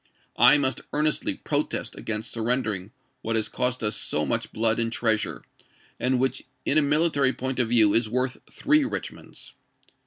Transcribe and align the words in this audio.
I 0.39 0.57
must 0.57 0.81
earnestly 0.93 1.35
protest 1.35 1.95
against 1.95 2.31
surrendering 2.31 2.89
what 3.21 3.35
has 3.35 3.47
cost 3.47 3.83
us 3.83 3.95
so 3.95 4.25
much 4.25 4.51
blood 4.51 4.79
and 4.79 4.91
treasure, 4.91 5.43
and 5.99 6.17
which 6.19 6.41
in 6.65 6.79
a 6.79 6.81
military 6.81 7.33
point 7.33 7.59
of 7.59 7.69
view 7.69 7.93
is 7.93 8.09
worth 8.09 8.37
three 8.51 8.83
Rich 8.83 9.11
monds." 9.11 9.51